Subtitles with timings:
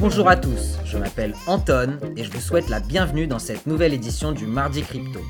[0.00, 3.92] Bonjour à tous, je m'appelle Anton et je vous souhaite la bienvenue dans cette nouvelle
[3.92, 5.20] édition du Mardi Crypto.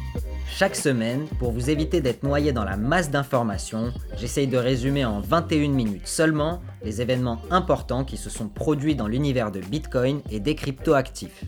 [0.48, 5.18] Chaque semaine, pour vous éviter d'être noyé dans la masse d'informations, j'essaye de résumer en
[5.18, 10.38] 21 minutes seulement les événements importants qui se sont produits dans l'univers de Bitcoin et
[10.38, 11.42] des crypto-actifs.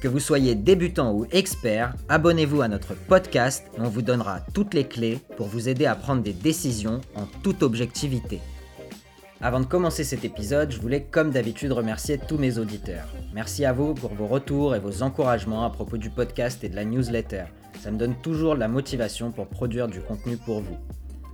[0.00, 4.74] Que vous soyez débutant ou expert, abonnez-vous à notre podcast et on vous donnera toutes
[4.74, 8.40] les clés pour vous aider à prendre des décisions en toute objectivité.
[9.40, 13.06] Avant de commencer cet épisode, je voulais comme d'habitude remercier tous mes auditeurs.
[13.32, 16.74] Merci à vous pour vos retours et vos encouragements à propos du podcast et de
[16.74, 17.44] la newsletter.
[17.78, 20.76] Ça me donne toujours la motivation pour produire du contenu pour vous.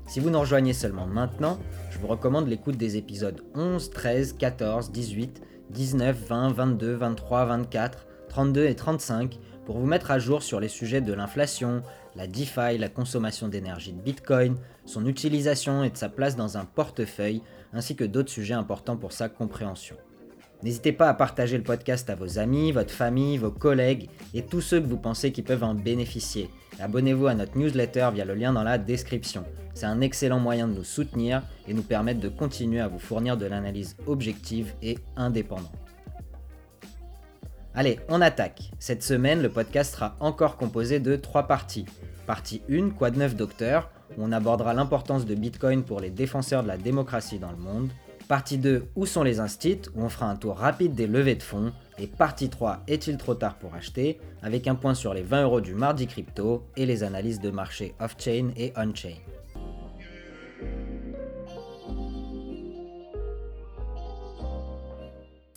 [0.07, 1.59] Si vous nous rejoignez seulement maintenant,
[1.91, 8.07] je vous recommande l'écoute des épisodes 11, 13, 14, 18, 19, 20, 22, 23, 24,
[8.29, 11.83] 32 et 35 pour vous mettre à jour sur les sujets de l'inflation,
[12.17, 16.67] la DeFi, la consommation d'énergie de Bitcoin, son utilisation et de sa place dans un
[16.67, 17.41] portefeuille,
[17.75, 19.97] ainsi que d'autres sujets importants pour sa compréhension.
[20.63, 24.63] N'hésitez pas à partager le podcast à vos amis, votre famille, vos collègues et tous
[24.63, 26.49] ceux que vous pensez qui peuvent en bénéficier.
[26.81, 29.45] Abonnez-vous à notre newsletter via le lien dans la description.
[29.75, 33.37] C'est un excellent moyen de nous soutenir et nous permettre de continuer à vous fournir
[33.37, 35.73] de l'analyse objective et indépendante.
[37.75, 38.71] Allez, on attaque.
[38.79, 41.87] Cette semaine, le podcast sera encore composé de trois parties.
[42.25, 46.63] Partie 1, Quoi de neuf docteur, où on abordera l'importance de Bitcoin pour les défenseurs
[46.63, 47.91] de la démocratie dans le monde.
[48.29, 51.43] Partie 2, Où sont les instits, où on fera un tour rapide des levées de
[51.43, 51.73] fonds.
[51.99, 55.61] Et partie 3, Est-il trop tard pour acheter, avec un point sur les 20 euros
[55.61, 59.17] du mardi crypto et les analyses de marché off-chain et on-chain.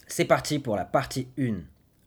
[0.08, 1.58] C'est parti pour la partie 1.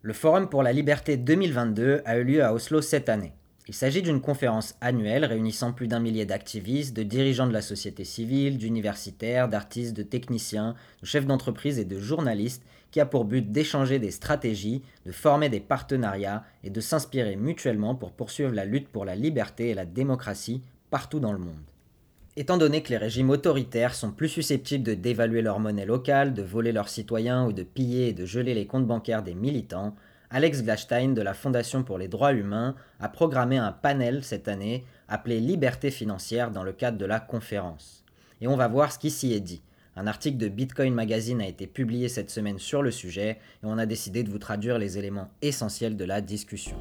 [0.02, 3.32] Le Forum pour la liberté 2022 a eu lieu à Oslo cette année.
[3.68, 8.04] Il s'agit d'une conférence annuelle réunissant plus d'un millier d'activistes, de dirigeants de la société
[8.04, 13.52] civile, d'universitaires, d'artistes, de techniciens, de chefs d'entreprise et de journalistes qui a pour but
[13.52, 18.88] d'échanger des stratégies, de former des partenariats et de s'inspirer mutuellement pour poursuivre la lutte
[18.88, 21.62] pour la liberté et la démocratie partout dans le monde.
[22.36, 26.42] Étant donné que les régimes autoritaires sont plus susceptibles de dévaluer leur monnaie locale, de
[26.42, 29.94] voler leurs citoyens ou de piller et de geler les comptes bancaires des militants,
[30.32, 34.84] Alex Glashstein de la Fondation pour les droits humains a programmé un panel cette année
[35.08, 38.04] appelé Liberté financière dans le cadre de la conférence.
[38.40, 39.60] Et on va voir ce qui s'y est dit.
[39.96, 43.76] Un article de Bitcoin Magazine a été publié cette semaine sur le sujet et on
[43.76, 46.76] a décidé de vous traduire les éléments essentiels de la discussion.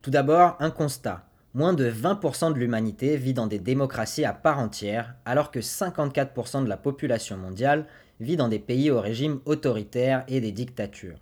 [0.00, 1.26] Tout d'abord, un constat.
[1.54, 6.64] Moins de 20% de l'humanité vit dans des démocraties à part entière, alors que 54%
[6.64, 7.84] de la population mondiale
[8.20, 11.18] vit dans des pays au régime autoritaire et des dictatures.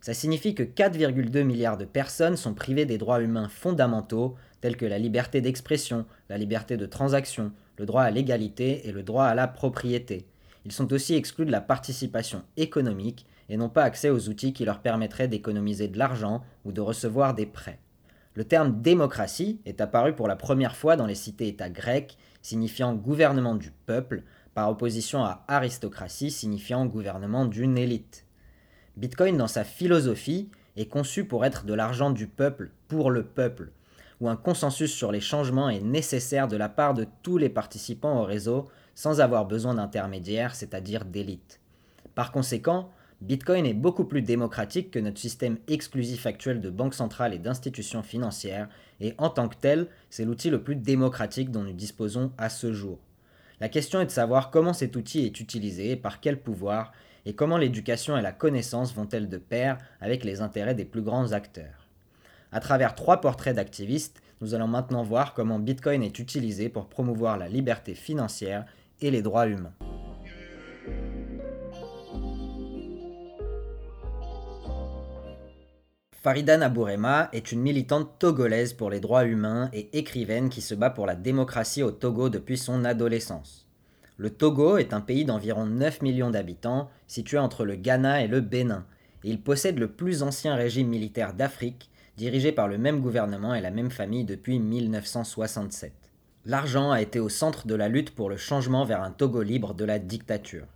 [0.00, 4.86] Ça signifie que 4,2 milliards de personnes sont privées des droits humains fondamentaux, tels que
[4.86, 9.34] la liberté d'expression, la liberté de transaction, le droit à l'égalité et le droit à
[9.34, 10.26] la propriété.
[10.64, 14.64] Ils sont aussi exclus de la participation économique et n'ont pas accès aux outils qui
[14.64, 17.80] leur permettraient d'économiser de l'argent ou de recevoir des prêts.
[18.34, 23.54] Le terme démocratie est apparu pour la première fois dans les cités-États grecs, signifiant gouvernement
[23.54, 24.22] du peuple,
[24.54, 28.26] par opposition à aristocratie, signifiant gouvernement d'une élite.
[28.96, 33.70] Bitcoin, dans sa philosophie, est conçu pour être de l'argent du peuple pour le peuple,
[34.20, 38.20] où un consensus sur les changements est nécessaire de la part de tous les participants
[38.20, 41.60] au réseau sans avoir besoin d'intermédiaires, c'est-à-dire d'élites.
[42.14, 42.90] Par conséquent,
[43.22, 48.02] Bitcoin est beaucoup plus démocratique que notre système exclusif actuel de banques centrales et d'institutions
[48.02, 48.68] financières,
[49.00, 52.72] et en tant que tel, c'est l'outil le plus démocratique dont nous disposons à ce
[52.72, 52.98] jour.
[53.60, 56.90] La question est de savoir comment cet outil est utilisé, par quel pouvoir,
[57.24, 61.30] et comment l'éducation et la connaissance vont-elles de pair avec les intérêts des plus grands
[61.30, 61.86] acteurs.
[62.50, 67.38] À travers trois portraits d'activistes, nous allons maintenant voir comment Bitcoin est utilisé pour promouvoir
[67.38, 68.64] la liberté financière
[69.00, 69.74] et les droits humains.
[76.22, 80.88] Farida Nabourema est une militante togolaise pour les droits humains et écrivaine qui se bat
[80.88, 83.66] pour la démocratie au Togo depuis son adolescence.
[84.18, 88.40] Le Togo est un pays d'environ 9 millions d'habitants, situé entre le Ghana et le
[88.40, 88.86] Bénin,
[89.24, 93.60] et il possède le plus ancien régime militaire d'Afrique, dirigé par le même gouvernement et
[93.60, 95.92] la même famille depuis 1967.
[96.44, 99.74] L'argent a été au centre de la lutte pour le changement vers un Togo libre
[99.74, 100.68] de la dictature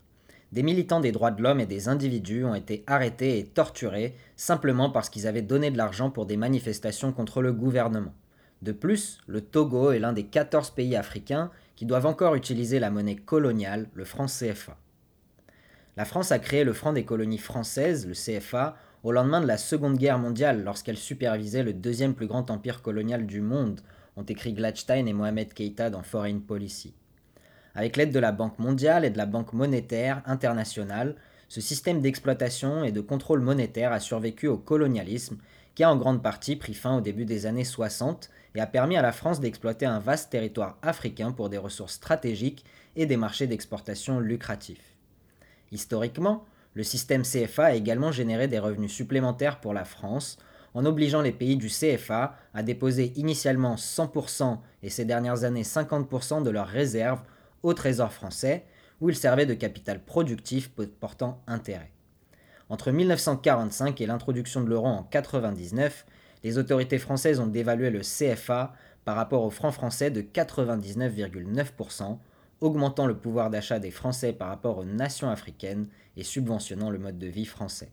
[0.57, 4.89] des militants des droits de l'homme et des individus ont été arrêtés et torturés simplement
[4.89, 8.15] parce qu'ils avaient donné de l'argent pour des manifestations contre le gouvernement.
[8.63, 12.89] De plus, le Togo est l'un des 14 pays africains qui doivent encore utiliser la
[12.89, 14.79] monnaie coloniale, le franc CFA.
[15.99, 19.59] La France a créé le franc des colonies françaises, le CFA, au lendemain de la
[19.59, 23.83] Seconde Guerre mondiale lorsqu'elle supervisait le deuxième plus grand empire colonial du monde,
[24.17, 26.95] ont écrit Gladstein et Mohamed Keïta dans Foreign Policy.
[27.77, 31.15] Avec l'aide de la Banque mondiale et de la Banque monétaire internationale,
[31.49, 35.37] ce système d'exploitation et de contrôle monétaire a survécu au colonialisme
[35.75, 38.97] qui a en grande partie pris fin au début des années 60 et a permis
[38.97, 42.65] à la France d'exploiter un vaste territoire africain pour des ressources stratégiques
[42.97, 44.97] et des marchés d'exportation lucratifs.
[45.71, 50.39] Historiquement, le système CFA a également généré des revenus supplémentaires pour la France
[50.73, 56.43] en obligeant les pays du CFA à déposer initialement 100% et ces dernières années 50%
[56.43, 57.21] de leurs réserves
[57.63, 58.65] au Trésor français,
[59.01, 60.71] où ils servaient de capital productif
[61.01, 61.93] portant intérêt.
[62.69, 66.07] Entre 1945 et l'introduction de l'euro en 1999,
[66.43, 68.73] les autorités françaises ont dévalué le CFA
[69.05, 72.19] par rapport au franc français de 99,9%,
[72.61, 75.87] augmentant le pouvoir d'achat des Français par rapport aux nations africaines
[76.17, 77.91] et subventionnant le mode de vie français.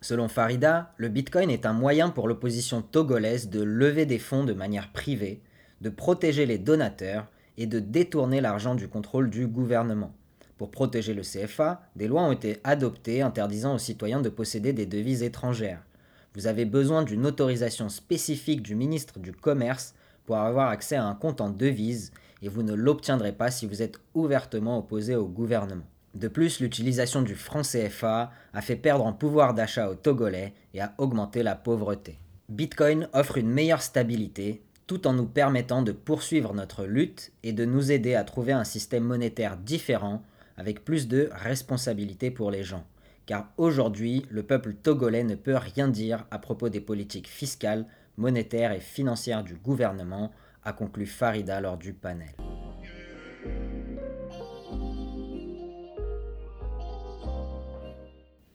[0.00, 4.54] Selon Farida, le Bitcoin est un moyen pour l'opposition togolaise de lever des fonds de
[4.54, 5.42] manière privée,
[5.82, 7.26] de protéger les donateurs
[7.60, 10.14] et de détourner l'argent du contrôle du gouvernement.
[10.56, 14.86] Pour protéger le CFA, des lois ont été adoptées interdisant aux citoyens de posséder des
[14.86, 15.84] devises étrangères.
[16.34, 21.14] Vous avez besoin d'une autorisation spécifique du ministre du Commerce pour avoir accès à un
[21.14, 25.84] compte en devises et vous ne l'obtiendrez pas si vous êtes ouvertement opposé au gouvernement.
[26.14, 30.80] De plus, l'utilisation du franc CFA a fait perdre en pouvoir d'achat aux Togolais et
[30.80, 32.18] a augmenté la pauvreté.
[32.48, 37.64] Bitcoin offre une meilleure stabilité tout en nous permettant de poursuivre notre lutte et de
[37.64, 40.20] nous aider à trouver un système monétaire différent
[40.56, 42.84] avec plus de responsabilité pour les gens.
[43.24, 48.72] Car aujourd'hui, le peuple togolais ne peut rien dire à propos des politiques fiscales, monétaires
[48.72, 50.32] et financières du gouvernement,
[50.64, 52.34] a conclu Farida lors du panel.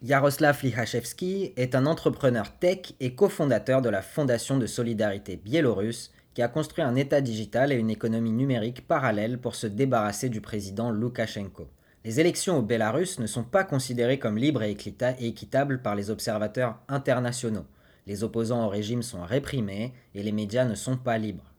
[0.02, 6.42] Yaroslav Lihachevski est un entrepreneur tech et cofondateur de la Fondation de solidarité biélorusse qui
[6.42, 10.92] a construit un État digital et une économie numérique parallèle pour se débarrasser du président
[10.92, 11.70] Loukachenko.
[12.04, 14.78] Les élections au Bélarus ne sont pas considérées comme libres et
[15.20, 17.66] équitables par les observateurs internationaux.
[18.06, 21.54] Les opposants au régime sont réprimés et les médias ne sont pas libres.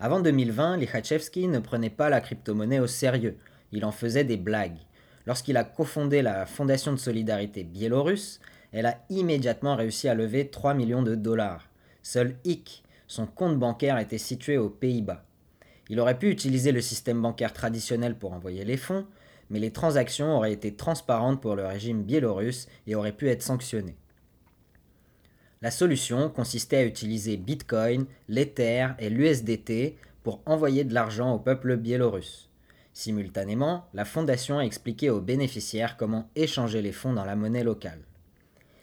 [0.00, 3.36] Avant 2020, Likhachevsky ne prenait pas la crypto-monnaie au sérieux,
[3.70, 4.78] il en faisait des blagues.
[5.26, 8.40] Lorsqu'il a cofondé la Fondation de solidarité biélorusse,
[8.72, 11.68] elle a immédiatement réussi à lever 3 millions de dollars.
[12.02, 15.24] Seul hic, son compte bancaire était situé aux Pays-Bas.
[15.88, 19.04] Il aurait pu utiliser le système bancaire traditionnel pour envoyer les fonds,
[19.50, 23.96] mais les transactions auraient été transparentes pour le régime biélorusse et auraient pu être sanctionnées.
[25.60, 31.76] La solution consistait à utiliser Bitcoin, l'Ether et l'USDT pour envoyer de l'argent au peuple
[31.76, 32.48] biélorusse.
[32.92, 38.04] Simultanément, la fondation a expliqué aux bénéficiaires comment échanger les fonds dans la monnaie locale.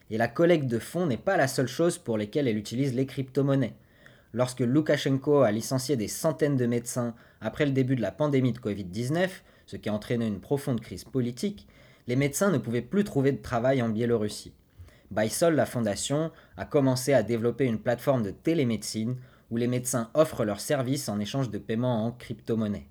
[0.09, 3.06] Et la collecte de fonds n'est pas la seule chose pour laquelle elle utilise les
[3.06, 3.75] crypto-monnaies.
[4.33, 8.59] Lorsque Loukachenko a licencié des centaines de médecins après le début de la pandémie de
[8.59, 9.29] Covid-19,
[9.65, 11.68] ce qui a entraîné une profonde crise politique,
[12.07, 14.53] les médecins ne pouvaient plus trouver de travail en Biélorussie.
[15.12, 19.15] Baisol, la fondation, a commencé à développer une plateforme de télémédecine
[19.50, 22.88] où les médecins offrent leurs services en échange de paiements en crypto-monnaie.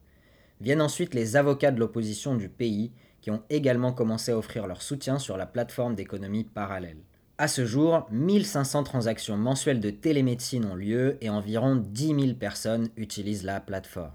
[0.60, 4.80] Viennent ensuite les avocats de l'opposition du pays qui ont également commencé à offrir leur
[4.80, 7.02] soutien sur la plateforme d'économie parallèle.
[7.38, 12.88] À ce jour, 1500 transactions mensuelles de télémédecine ont lieu et environ 10 000 personnes
[12.96, 14.12] utilisent la plateforme.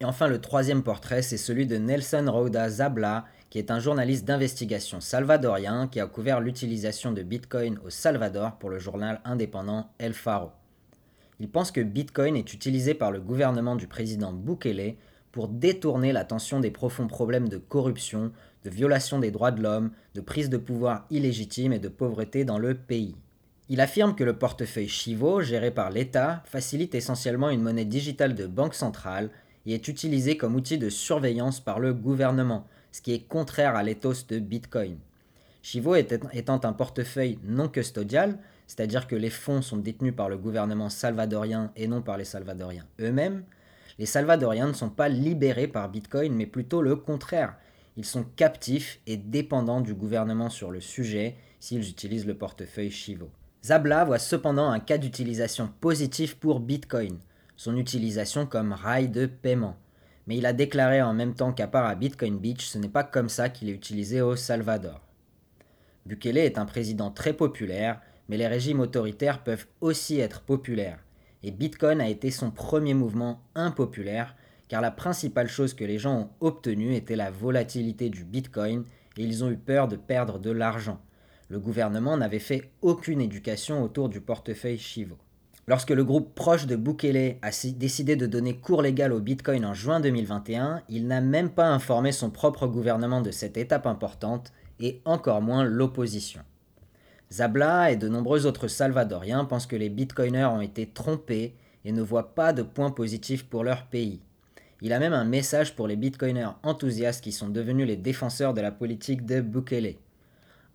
[0.00, 4.24] Et enfin, le troisième portrait, c'est celui de Nelson Rouda Zabla, qui est un journaliste
[4.24, 10.14] d'investigation salvadorien qui a couvert l'utilisation de Bitcoin au Salvador pour le journal indépendant El
[10.14, 10.50] Faro.
[11.38, 14.96] Il pense que Bitcoin est utilisé par le gouvernement du président Bukele
[15.32, 18.32] pour détourner l'attention des profonds problèmes de corruption,
[18.64, 22.58] de violation des droits de l'homme, de prise de pouvoir illégitime et de pauvreté dans
[22.58, 23.16] le pays.
[23.68, 28.46] Il affirme que le portefeuille Chivo, géré par l'État, facilite essentiellement une monnaie digitale de
[28.46, 29.30] banque centrale
[29.64, 33.82] et est utilisé comme outil de surveillance par le gouvernement, ce qui est contraire à
[33.82, 34.98] l'éthos de Bitcoin.
[35.62, 40.88] Chivo étant un portefeuille non custodial, c'est-à-dire que les fonds sont détenus par le gouvernement
[40.88, 43.44] salvadorien et non par les Salvadoriens eux-mêmes,
[43.98, 47.56] les Salvadoriens ne sont pas libérés par Bitcoin, mais plutôt le contraire.
[47.96, 53.30] Ils sont captifs et dépendants du gouvernement sur le sujet s'ils utilisent le portefeuille Chivo.
[53.64, 57.18] Zabla voit cependant un cas d'utilisation positif pour Bitcoin
[57.62, 59.76] son utilisation comme rail de paiement.
[60.26, 63.04] Mais il a déclaré en même temps qu'à part à Bitcoin Beach, ce n'est pas
[63.04, 65.00] comme ça qu'il est utilisé au Salvador.
[66.04, 70.98] Bukele est un président très populaire, mais les régimes autoritaires peuvent aussi être populaires.
[71.44, 74.36] Et Bitcoin a été son premier mouvement impopulaire,
[74.68, 78.84] car la principale chose que les gens ont obtenue était la volatilité du Bitcoin,
[79.16, 81.00] et ils ont eu peur de perdre de l'argent.
[81.48, 85.18] Le gouvernement n'avait fait aucune éducation autour du portefeuille Chivo.
[85.68, 89.74] Lorsque le groupe proche de Bukele a décidé de donner cours légal au Bitcoin en
[89.74, 95.00] juin 2021, il n'a même pas informé son propre gouvernement de cette étape importante, et
[95.04, 96.42] encore moins l'opposition.
[97.32, 101.54] Zabla et de nombreux autres salvadoriens pensent que les bitcoiners ont été trompés
[101.86, 104.20] et ne voient pas de points positifs pour leur pays.
[104.82, 108.60] Il a même un message pour les bitcoiners enthousiastes qui sont devenus les défenseurs de
[108.60, 109.94] la politique de Bukele.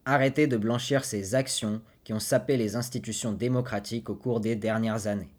[0.06, 5.06] Arrêtez de blanchir ces actions qui ont sapé les institutions démocratiques au cours des dernières
[5.06, 5.30] années.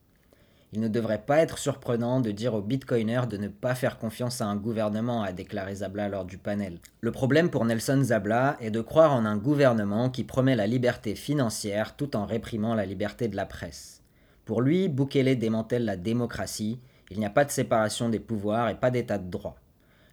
[0.72, 4.42] Il ne devrait pas être surprenant de dire aux bitcoiners de ne pas faire confiance
[4.42, 6.78] à un gouvernement, a déclaré Zabla lors du panel.
[7.00, 11.14] Le problème pour Nelson Zabla est de croire en un gouvernement qui promet la liberté
[11.14, 14.02] financière tout en réprimant la liberté de la presse.
[14.44, 18.75] Pour lui, Bukele démantèle la démocratie, il n'y a pas de séparation des pouvoirs et
[18.75, 19.56] pas d'état de droit.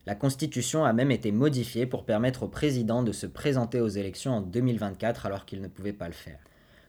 [0.06, 4.34] La Constitution a même été modifiée pour permettre au président de se présenter aux élections
[4.36, 6.40] en 2024 alors qu'il ne pouvait pas le faire.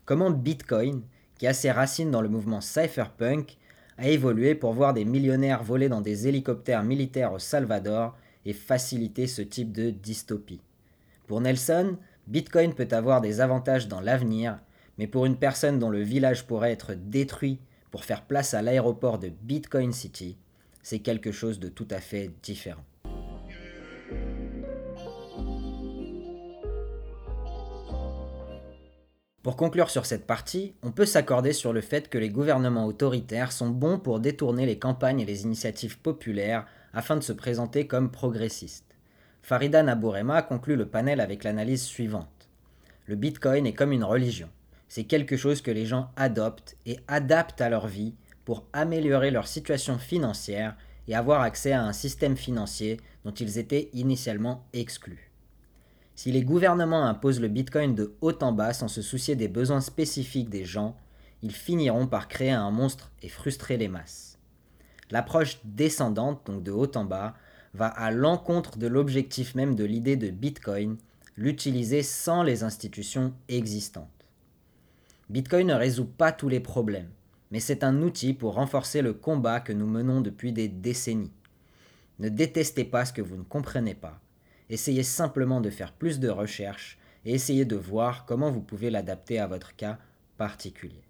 [0.04, 1.02] Comment Bitcoin,
[1.38, 3.56] qui a ses racines dans le mouvement cypherpunk,
[3.98, 9.26] a évolué pour voir des millionnaires voler dans des hélicoptères militaires au Salvador et faciliter
[9.26, 10.60] ce type de dystopie.
[11.26, 14.58] Pour Nelson, Bitcoin peut avoir des avantages dans l'avenir,
[14.98, 17.58] mais pour une personne dont le village pourrait être détruit
[17.90, 20.36] pour faire place à l'aéroport de Bitcoin City,
[20.82, 22.84] c'est quelque chose de tout à fait différent.
[29.46, 33.52] Pour conclure sur cette partie, on peut s'accorder sur le fait que les gouvernements autoritaires
[33.52, 38.10] sont bons pour détourner les campagnes et les initiatives populaires afin de se présenter comme
[38.10, 38.96] progressistes.
[39.42, 42.48] Farida Nabourema conclut le panel avec l'analyse suivante.
[43.06, 44.48] Le Bitcoin est comme une religion.
[44.88, 49.46] C'est quelque chose que les gens adoptent et adaptent à leur vie pour améliorer leur
[49.46, 50.76] situation financière
[51.06, 55.25] et avoir accès à un système financier dont ils étaient initialement exclus.
[56.16, 59.82] Si les gouvernements imposent le Bitcoin de haut en bas sans se soucier des besoins
[59.82, 60.96] spécifiques des gens,
[61.42, 64.38] ils finiront par créer un monstre et frustrer les masses.
[65.10, 67.34] L'approche descendante, donc de haut en bas,
[67.74, 70.96] va à l'encontre de l'objectif même de l'idée de Bitcoin,
[71.36, 74.08] l'utiliser sans les institutions existantes.
[75.28, 77.10] Bitcoin ne résout pas tous les problèmes,
[77.50, 81.34] mais c'est un outil pour renforcer le combat que nous menons depuis des décennies.
[82.20, 84.18] Ne détestez pas ce que vous ne comprenez pas
[84.70, 89.38] essayez simplement de faire plus de recherches et essayez de voir comment vous pouvez l'adapter
[89.38, 89.98] à votre cas
[90.36, 91.02] particulier.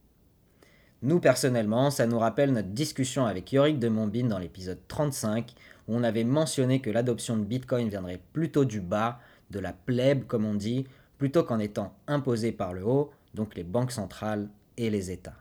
[1.03, 5.53] Nous, personnellement, ça nous rappelle notre discussion avec Yorick de Montbin dans l'épisode 35,
[5.89, 9.21] où on avait mentionné que l'adoption de Bitcoin viendrait plutôt du bas,
[9.51, 10.87] de la plèbe comme on dit,
[11.19, 14.49] plutôt qu'en étant imposée par le haut, donc les banques centrales
[14.79, 15.37] et les États.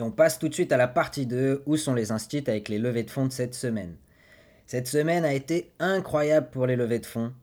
[0.00, 2.70] Et on passe tout de suite à la partie 2, où sont les instituts avec
[2.70, 3.96] les levées de fonds de cette semaine.
[4.64, 7.34] Cette semaine a été incroyable pour les levées de fonds,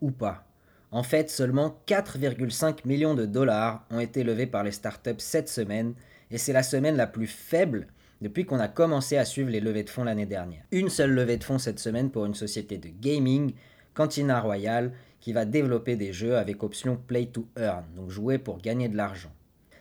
[0.00, 0.46] ou pas.
[0.92, 5.92] En fait, seulement 4,5 millions de dollars ont été levés par les startups cette semaine,
[6.30, 7.86] et c'est la semaine la plus faible
[8.22, 10.64] depuis qu'on a commencé à suivre les levées de fonds l'année dernière.
[10.72, 13.52] Une seule levée de fonds cette semaine pour une société de gaming,
[13.92, 18.56] Cantina Royale, qui va développer des jeux avec option Play to Earn, donc jouer pour
[18.56, 19.32] gagner de l'argent.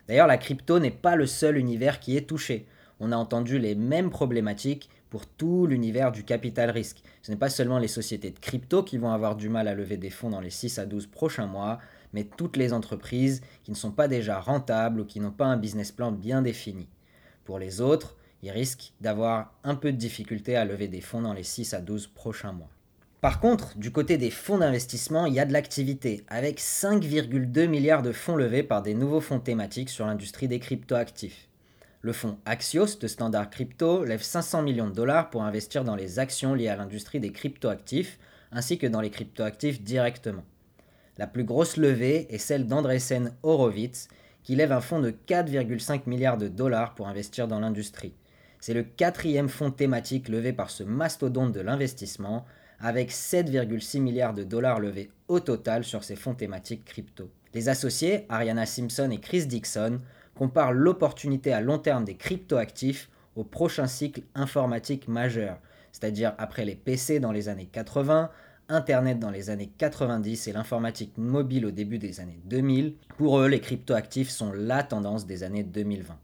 [0.09, 2.65] D'ailleurs, la crypto n'est pas le seul univers qui est touché.
[2.99, 7.03] On a entendu les mêmes problématiques pour tout l'univers du capital risque.
[7.21, 9.97] Ce n'est pas seulement les sociétés de crypto qui vont avoir du mal à lever
[9.97, 11.77] des fonds dans les 6 à 12 prochains mois,
[12.11, 15.57] mais toutes les entreprises qui ne sont pas déjà rentables ou qui n'ont pas un
[15.57, 16.89] business plan bien défini.
[17.45, 21.33] Pour les autres, ils risquent d'avoir un peu de difficulté à lever des fonds dans
[21.33, 22.71] les 6 à 12 prochains mois.
[23.21, 28.01] Par contre, du côté des fonds d'investissement, il y a de l'activité, avec 5,2 milliards
[28.01, 31.49] de fonds levés par des nouveaux fonds thématiques sur l'industrie des cryptoactifs.
[31.99, 36.17] Le fonds Axios de Standard Crypto lève 500 millions de dollars pour investir dans les
[36.17, 38.19] actions liées à l'industrie des cryptoactifs,
[38.53, 40.45] ainsi que dans les cryptoactifs directement.
[41.17, 44.07] La plus grosse levée est celle d'Andresen Horowitz,
[44.43, 48.13] qui lève un fonds de 4,5 milliards de dollars pour investir dans l'industrie.
[48.61, 52.45] C'est le quatrième fonds thématique levé par ce mastodonte de l'investissement,
[52.81, 57.29] avec 7,6 milliards de dollars levés au total sur ces fonds thématiques crypto.
[57.53, 60.01] Les associés, Ariana Simpson et Chris Dixon,
[60.35, 65.59] comparent l'opportunité à long terme des cryptoactifs au prochain cycle informatique majeur,
[65.91, 68.29] c'est-à-dire après les PC dans les années 80,
[68.71, 72.93] Internet dans les années 90 et l'informatique mobile au début des années 2000.
[73.17, 76.15] Pour eux, les cryptoactifs sont la tendance des années 2020.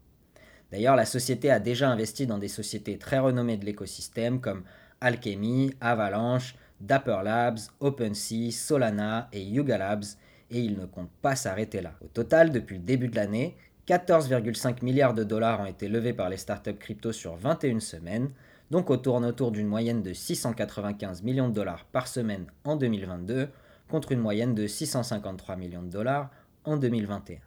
[0.70, 4.62] D'ailleurs, la société a déjà investi dans des sociétés très renommées de l'écosystème comme
[5.06, 10.04] Alchemy, Avalanche, Dapper Labs, OpenSea, Solana et Yuga Labs,
[10.50, 11.92] et il ne compte pas s'arrêter là.
[12.04, 16.28] Au total, depuis le début de l'année, 14,5 milliards de dollars ont été levés par
[16.28, 18.30] les startups crypto sur 21 semaines,
[18.72, 23.48] donc on tourne autour d'une moyenne de 695 millions de dollars par semaine en 2022,
[23.88, 26.30] contre une moyenne de 653 millions de dollars
[26.64, 27.38] en 2021.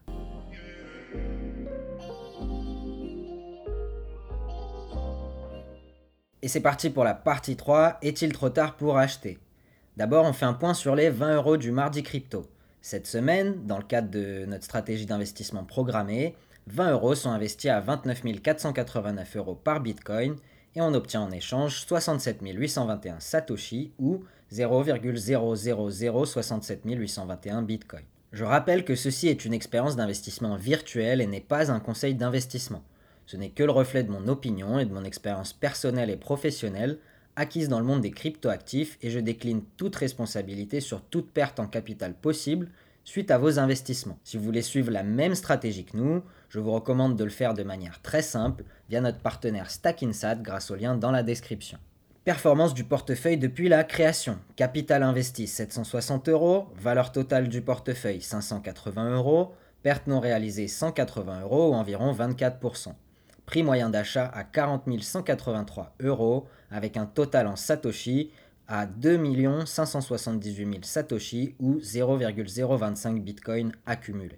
[6.41, 9.39] Et c'est parti pour la partie 3, est-il trop tard pour acheter?
[9.97, 12.45] D'abord, on fait un point sur les 20 euros du mardi crypto.
[12.81, 17.81] Cette semaine, dans le cadre de notre stratégie d'investissement programmée, 20 euros sont investis à
[17.81, 20.37] 29 489 euros par Bitcoin
[20.75, 28.03] et on obtient en échange 67 821 Satoshi ou 0,00067 821 Bitcoin.
[28.31, 32.81] Je rappelle que ceci est une expérience d'investissement virtuelle et n'est pas un conseil d'investissement.
[33.29, 36.97] Ce n'est que le reflet de mon opinion et de mon expérience personnelle et professionnelle
[37.35, 41.67] acquise dans le monde des cryptoactifs et je décline toute responsabilité sur toute perte en
[41.67, 42.69] capital possible
[43.03, 44.17] suite à vos investissements.
[44.23, 47.53] Si vous voulez suivre la même stratégie que nous, je vous recommande de le faire
[47.53, 51.77] de manière très simple via notre partenaire StackInsat grâce au lien dans la description.
[52.25, 54.39] Performance du portefeuille depuis la création.
[54.55, 61.69] Capital investi 760 euros, valeur totale du portefeuille 580 euros, perte non réalisée 180 euros
[61.69, 62.95] ou environ 24%.
[63.49, 68.29] Prix moyen d'achat à 40 183 euros, avec un total en Satoshi
[68.67, 74.37] à 2 578 000 Satoshi ou 0,025 Bitcoin accumulés.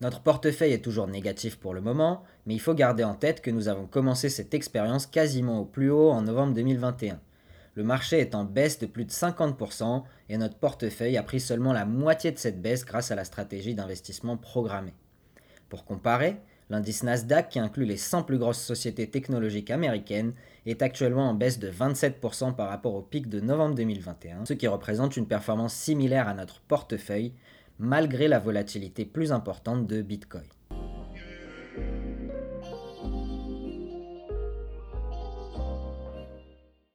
[0.00, 3.50] Notre portefeuille est toujours négatif pour le moment, mais il faut garder en tête que
[3.50, 7.18] nous avons commencé cette expérience quasiment au plus haut en novembre 2021.
[7.74, 11.72] Le marché est en baisse de plus de 50% et notre portefeuille a pris seulement
[11.72, 14.94] la moitié de cette baisse grâce à la stratégie d'investissement programmée.
[15.68, 16.36] Pour comparer,
[16.72, 20.32] L'indice Nasdaq, qui inclut les 100 plus grosses sociétés technologiques américaines,
[20.64, 24.66] est actuellement en baisse de 27% par rapport au pic de novembre 2021, ce qui
[24.66, 27.34] représente une performance similaire à notre portefeuille,
[27.78, 30.46] malgré la volatilité plus importante de Bitcoin.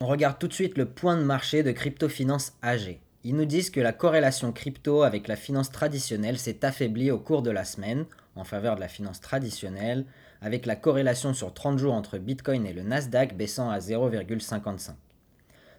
[0.02, 3.00] On regarde tout de suite le point de marché de Cryptofinance AG.
[3.24, 7.44] Ils nous disent que la corrélation crypto avec la finance traditionnelle s'est affaiblie au cours
[7.44, 8.06] de la semaine
[8.38, 10.06] en faveur de la finance traditionnelle,
[10.42, 14.92] avec la corrélation sur 30 jours entre Bitcoin et le Nasdaq baissant à 0,55.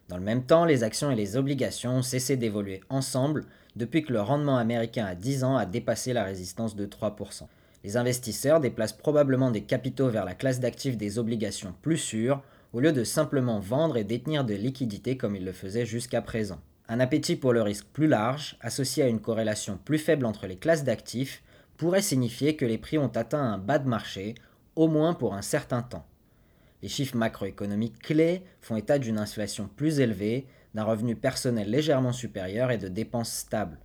[0.09, 3.45] Dans le même temps, les actions et les obligations ont cessé d'évoluer ensemble
[3.77, 7.43] depuis que le rendement américain à 10 ans a dépassé la résistance de 3%.
[7.85, 12.43] Les investisseurs déplacent probablement des capitaux vers la classe d'actifs des obligations plus sûres,
[12.73, 16.59] au lieu de simplement vendre et détenir de liquidités comme ils le faisaient jusqu'à présent.
[16.89, 20.57] Un appétit pour le risque plus large, associé à une corrélation plus faible entre les
[20.57, 21.43] classes d'actifs,
[21.79, 24.35] pourrait signifier que les prix ont atteint un bas de marché,
[24.77, 26.05] au moins pour un certain temps.
[26.83, 32.71] Les chiffres macroéconomiques clés font état d'une inflation plus élevée, d'un revenu personnel légèrement supérieur
[32.71, 33.79] et de dépenses stables.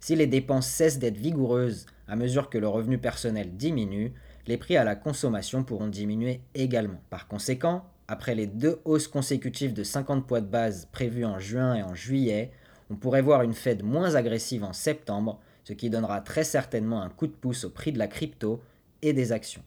[0.00, 4.12] Si les dépenses cessent d'être vigoureuses à mesure que le revenu personnel diminue,
[4.46, 7.00] les prix à la consommation pourront diminuer également.
[7.10, 11.74] Par conséquent, après les deux hausses consécutives de 50 points de base prévues en juin
[11.74, 12.50] et en juillet,
[12.90, 17.10] on pourrait voir une Fed moins agressive en septembre, ce qui donnera très certainement un
[17.10, 18.60] coup de pouce au prix de la crypto
[19.02, 19.62] et des actions.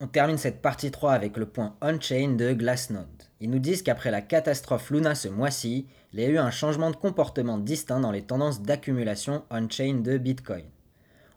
[0.00, 3.08] On termine cette partie 3 avec le point on-chain de Glassnode.
[3.40, 6.92] Ils nous disent qu'après la catastrophe Luna ce mois-ci, il y a eu un changement
[6.92, 10.66] de comportement distinct dans les tendances d'accumulation on-chain de Bitcoin.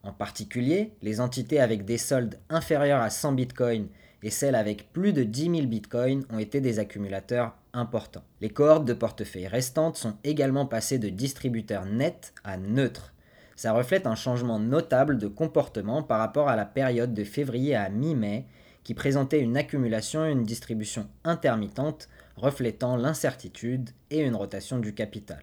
[0.03, 3.87] En particulier, les entités avec des soldes inférieurs à 100 Bitcoin
[4.27, 8.25] et celles avec plus de 10 000 bitcoins ont été des accumulateurs importants.
[8.41, 13.13] Les cohortes de portefeuille restantes sont également passées de distributeurs nets à neutres.
[13.55, 17.87] Ça reflète un changement notable de comportement par rapport à la période de février à
[17.87, 18.47] mi-mai
[18.83, 25.39] qui présentait une accumulation et une distribution intermittente reflétant l'incertitude et une rotation du capital.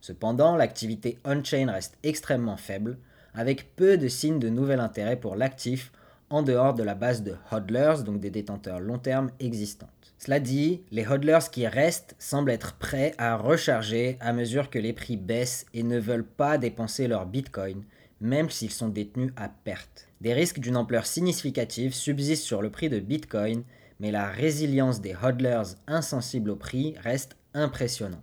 [0.00, 2.98] Cependant, l'activité on-chain reste extrêmement faible,
[3.34, 5.90] avec peu de signes de nouvel intérêt pour l'actif
[6.30, 9.90] en dehors de la base de hodlers, donc des détenteurs long terme existantes.
[10.18, 14.92] Cela dit, les hodlers qui restent semblent être prêts à recharger à mesure que les
[14.92, 17.84] prix baissent et ne veulent pas dépenser leur bitcoin,
[18.20, 20.08] même s'ils sont détenus à perte.
[20.20, 23.62] Des risques d'une ampleur significative subsistent sur le prix de bitcoin,
[24.00, 28.22] mais la résilience des hodlers insensibles au prix reste impressionnante.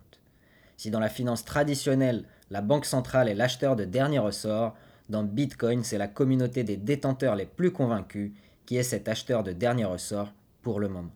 [0.77, 4.75] Si dans la finance traditionnelle, la banque centrale est l'acheteur de dernier ressort,
[5.09, 8.31] dans Bitcoin, c'est la communauté des détenteurs les plus convaincus
[8.65, 11.11] qui est cet acheteur de dernier ressort pour le moment.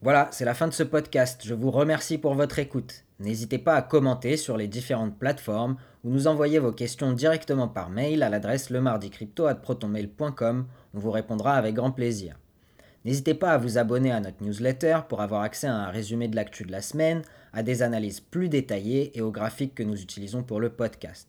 [0.00, 1.42] Voilà, c'est la fin de ce podcast.
[1.44, 3.04] Je vous remercie pour votre écoute.
[3.18, 7.90] N'hésitez pas à commenter sur les différentes plateformes ou nous envoyer vos questions directement par
[7.90, 10.66] mail à l'adresse lemardicrypto.protonmail.com.
[10.94, 12.38] On vous répondra avec grand plaisir.
[13.04, 16.36] N'hésitez pas à vous abonner à notre newsletter pour avoir accès à un résumé de
[16.36, 20.42] l'actu de la semaine, à des analyses plus détaillées et aux graphiques que nous utilisons
[20.42, 21.28] pour le podcast.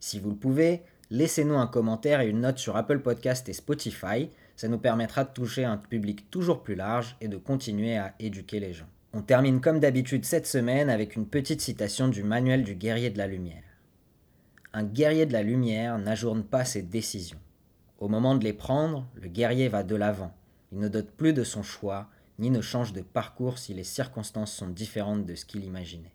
[0.00, 4.30] Si vous le pouvez, laissez-nous un commentaire et une note sur Apple Podcast et Spotify.
[4.56, 8.60] Ça nous permettra de toucher un public toujours plus large et de continuer à éduquer
[8.60, 8.88] les gens.
[9.12, 13.18] On termine comme d'habitude cette semaine avec une petite citation du manuel du guerrier de
[13.18, 13.62] la lumière.
[14.74, 17.38] Un guerrier de la lumière n'ajourne pas ses décisions.
[17.98, 20.34] Au moment de les prendre, le guerrier va de l'avant.
[20.72, 24.52] Il ne dote plus de son choix, ni ne change de parcours si les circonstances
[24.52, 26.12] sont différentes de ce qu'il imaginait.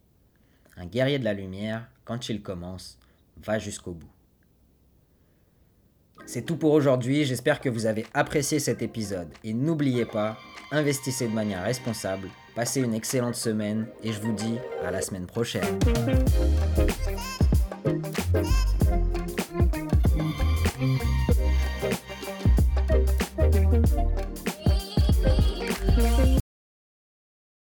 [0.78, 2.98] Un guerrier de la lumière, quand il commence,
[3.38, 4.12] va jusqu'au bout.
[6.26, 10.38] C'est tout pour aujourd'hui, j'espère que vous avez apprécié cet épisode et n'oubliez pas,
[10.72, 15.26] investissez de manière responsable, passez une excellente semaine et je vous dis à la semaine
[15.26, 15.80] prochaine.